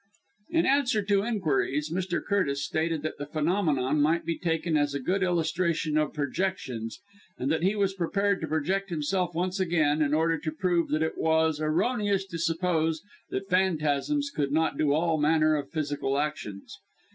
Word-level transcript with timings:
In 0.49 0.65
answer 0.65 1.03
to 1.03 1.21
inquiries, 1.21 1.93
Mr. 1.93 2.25
Curtis 2.25 2.65
stated 2.65 3.03
that 3.03 3.19
the 3.19 3.27
phenomenon 3.27 4.01
might 4.01 4.25
be 4.25 4.35
taken 4.35 4.75
as 4.75 4.95
a 4.95 4.99
good 4.99 5.21
illustration 5.21 5.95
of 5.95 6.11
projections; 6.11 6.99
and 7.37 7.51
that 7.51 7.61
he 7.61 7.75
was 7.75 7.93
prepared 7.93 8.41
to 8.41 8.47
project 8.47 8.89
himself 8.89 9.35
once 9.35 9.59
again, 9.59 10.01
in 10.01 10.15
order 10.15 10.39
to 10.39 10.51
prove 10.51 10.89
that 10.89 11.03
it 11.03 11.19
was 11.19 11.61
erroneous 11.61 12.25
to 12.29 12.39
suppose 12.39 13.03
that 13.29 13.47
phantasms 13.47 14.31
could 14.35 14.51
not 14.51 14.75
do 14.75 14.91
all 14.91 15.19
manner 15.19 15.53
of 15.55 15.69
physical 15.69 16.17
actions. 16.17 16.79